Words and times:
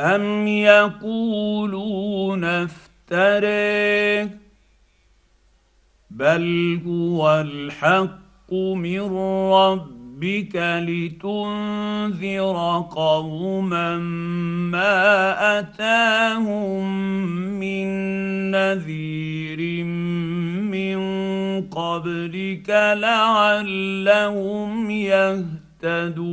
أم 0.00 0.46
يقولون 0.48 2.44
افتريه 2.44 4.38
بل 6.10 6.80
هو 6.86 7.40
الحق 7.40 8.52
من 8.52 9.00
ربك 9.52 10.56
لتنذر 10.88 12.56
قوما 12.90 13.98
ما 14.72 15.58
أتاهم 15.58 16.86
من 17.60 17.86
نذير 18.50 19.84
من 19.84 20.98
قبلك 21.62 22.70
لعلهم 22.98 24.90
يهتدون 25.82 26.32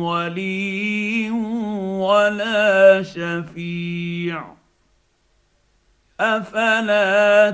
ولي 0.00 1.30
ولا 2.00 3.02
شفيع. 3.02 4.44
أفلا 6.20 7.50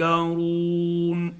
تتذكرون؟ 0.00 1.39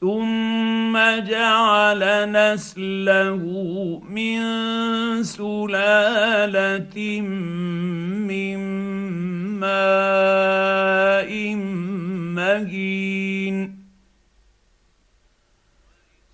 ثم 0.00 0.96
جعل 1.28 2.32
نسله 2.32 3.42
من 4.08 4.40
سلاله 5.22 7.20
من 7.20 8.58
ماء 9.60 11.30
مهين. 12.36 13.56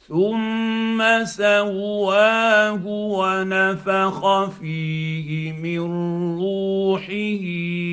ثم 0.09 1.25
سواه 1.25 2.87
ونفخ 2.87 4.51
فيه 4.51 5.53
من 5.53 5.81
روحه 6.39 7.45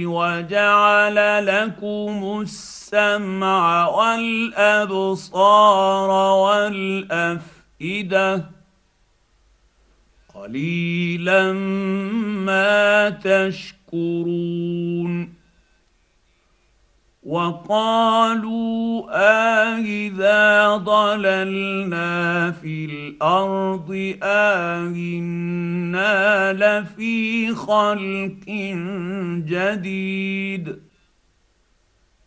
وجعل 0.05 1.45
لكم 1.45 2.45
السمع 2.93 3.87
والأبصار 3.87 6.09
والأفئدة. 7.81 8.45
قليلا 10.35 11.53
ما 12.43 13.09
تشكرون. 13.09 14.63
وقالوا 17.23 19.03
أإذا 19.11 20.77
ضللنا 20.77 22.51
في 22.51 22.85
الأرض 22.85 24.15
أإنا 24.23 25.63
لفي 26.53 27.55
خلق 27.55 28.49
جديد. 29.47 30.92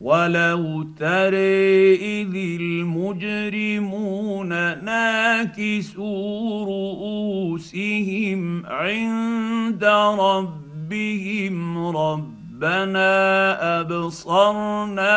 ولو 0.00 0.82
ترى 0.98 1.94
اذ 1.94 2.34
المجرمون 2.60 4.48
ناكسوا 4.84 6.64
رؤوسهم 6.64 8.42
عند 8.66 9.84
ربهم 10.18 11.86
رب 11.96 12.36
ربنا 12.56 13.80
ابصرنا 13.80 15.14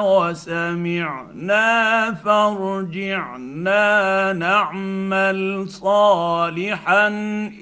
وسمعنا 0.00 1.64
فارجعنا 2.14 3.82
نعمل 4.32 5.68
صالحا 5.68 7.08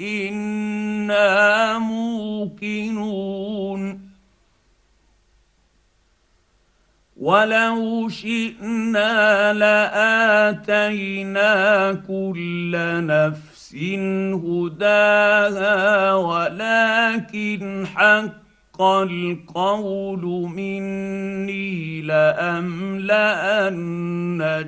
أنا 0.00 1.78
موقنون 1.78 3.31
ولو 7.20 8.08
شئنا 8.08 9.52
لاتينا 9.52 11.52
كل 12.08 12.72
نفس 13.06 13.75
هداها 14.44 16.14
ولكن 16.14 17.87
حق 17.94 18.82
القول 18.82 20.25
مني 20.56 22.02
لاملان 22.02 23.78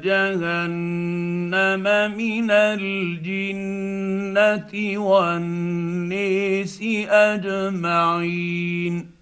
جهنم 0.04 1.82
من 2.16 2.50
الجنه 2.50 3.92
والنيس 4.98 6.80
اجمعين 7.08 9.21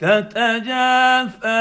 تتجافى 0.00 1.60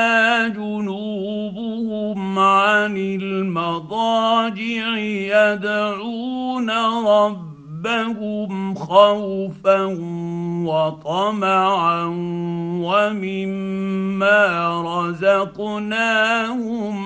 جنوبهم 0.56 2.40
عن 2.40 2.98
المضاجع 2.98 4.98
يدعون 4.98 6.70
ربهم 7.06 8.76
خوفا 8.76 9.84
وطمعا 10.66 12.06
ومما 12.84 14.40
رزقناهم 15.10 16.98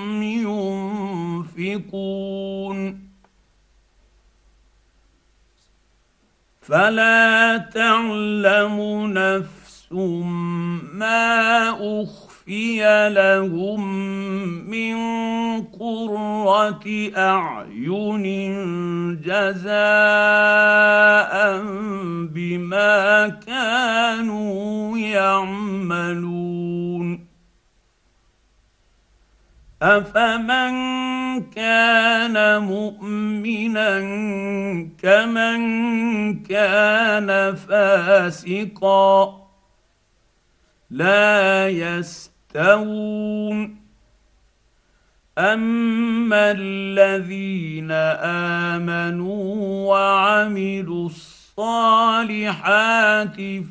ينفقون. 1.56 3.04
فلا 6.62 7.56
تعلم 7.56 9.06
نفس 9.12 9.63
ما 9.94 11.70
أخفي 11.70 13.08
لهم 13.10 13.82
من 14.70 14.96
قرة 15.62 16.84
أعين 17.16 18.24
جزاء 19.20 19.74
بما 22.34 23.28
كانوا 23.28 24.98
يعملون. 24.98 26.54
أفمن 29.82 30.74
كان 31.42 32.62
مؤمنا 32.62 34.00
كمن 35.02 35.62
كان 36.42 37.54
فاسقا؟ 37.54 39.43
لا 40.90 41.68
يستوون. 41.68 43.76
أما 45.38 46.54
الذين 46.58 47.90
آمنوا 48.70 49.54
وعملوا 49.88 51.06
الصالحات 51.06 52.56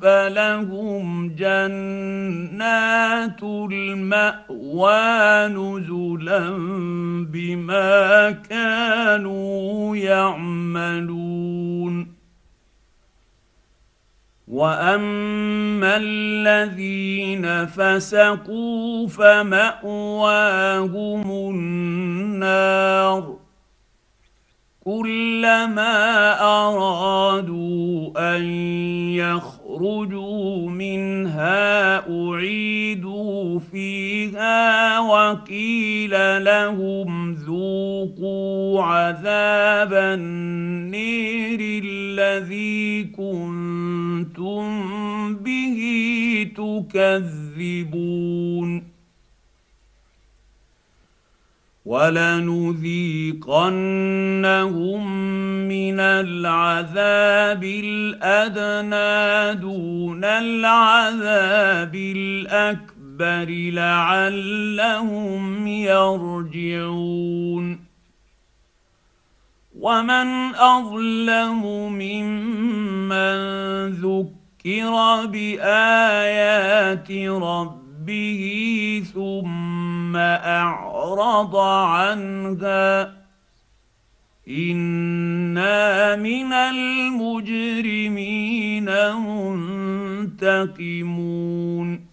فلهم 0.02 1.36
جنات 1.36 3.44
المأوى 3.44 5.48
نزلا 5.48 6.50
بما 7.32 8.32
كانوا 8.32 9.96
يعملون. 9.96 11.83
واما 14.54 15.98
الذين 15.98 17.66
فسقوا 17.66 19.08
فماواهم 19.08 20.32
النار 21.50 23.38
كلما 24.86 26.42
ارادوا 26.42 28.12
ان 28.36 28.44
يخرجوا 29.16 30.70
منها 30.70 31.98
اعيدوا 31.98 33.60
فيها 33.60 35.00
وقيل 35.00 36.44
لهم 36.46 37.34
ذوقوا 37.34 38.84
عذاب 38.84 39.94
النير 39.94 41.60
الذي 42.20 43.04
كنتم 43.04 44.66
به 45.36 45.80
تكذبون. 46.56 48.94
ولنذيقنهم 51.86 52.88
من 55.68 56.00
العذاب 56.00 57.64
الأدنى 57.64 59.62
دون 59.62 60.24
العذاب 60.24 61.96
الأكبر 61.96 63.72
لعلهم 63.72 65.68
يرجعون. 65.68 67.83
ومن 69.84 70.56
اظلم 70.56 71.62
ممن 71.92 73.36
ذكر 73.92 75.26
بايات 75.26 77.12
ربه 77.12 78.44
ثم 79.14 80.16
اعرض 80.16 81.56
عنها 81.56 83.14
أنا 84.48 86.16
من 86.16 86.54
المجرمين 86.54 88.06
منتقمون 90.36 92.13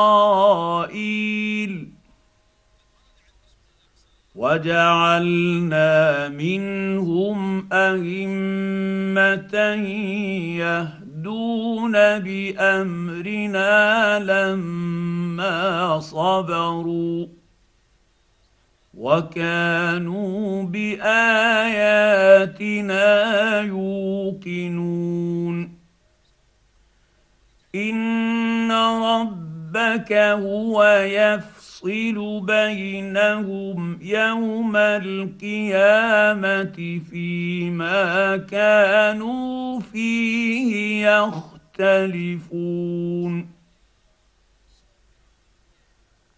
وجعلنا 4.51 6.27
منهم 6.29 7.39
أئمة 7.73 9.55
يهدون 10.59 11.91
بأمرنا 12.19 13.69
لما 14.19 15.99
صبروا 15.99 17.27
وكانوا 18.93 20.63
بآياتنا 20.63 21.31
يوقنون. 23.61 25.01
إن 27.75 28.71
ربك 28.71 30.13
هو 30.13 30.83
يفعل 31.07 31.60
يفصل 31.83 32.45
بينهم 32.45 33.99
يوم 34.01 34.75
القيامة 34.75 36.29
فيما 37.09 38.37
كانوا 38.37 39.79
فيه 39.79 41.07
يختلفون. 41.79 42.61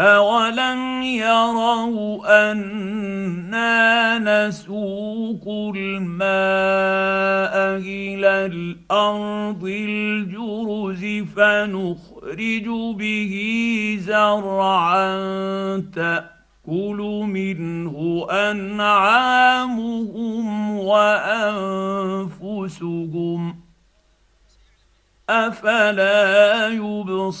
اولم 0.00 1.02
يروا 1.02 2.52
أنا 2.52 4.18
نسوق 4.18 5.44
الماء 5.76 7.54
إلى 7.84 8.46
الأرض 8.46 9.64
الجرز 9.64 11.04
فنخرج 11.36 12.66
به 12.96 13.34
زرعا 14.00 15.16
تاكل 15.94 17.22
منه 17.26 18.26
انعامهم 18.30 20.00
وانفسهم 20.80 22.40
افلا 25.30 26.68
يبصرون 26.68 27.40